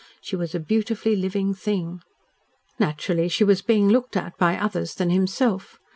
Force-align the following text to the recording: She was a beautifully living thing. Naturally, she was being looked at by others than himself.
She 0.19 0.35
was 0.35 0.55
a 0.55 0.59
beautifully 0.59 1.15
living 1.15 1.53
thing. 1.53 2.01
Naturally, 2.79 3.29
she 3.29 3.43
was 3.43 3.61
being 3.61 3.87
looked 3.87 4.17
at 4.17 4.35
by 4.39 4.57
others 4.57 4.95
than 4.95 5.11
himself. 5.11 5.77